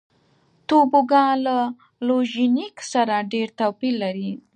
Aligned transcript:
توبوګان 0.67 1.33
له 1.47 1.57
لوژینګ 2.07 2.75
سره 2.93 3.15
ډېر 3.33 3.47
توپیر 3.59 3.93
لري. 4.03 4.31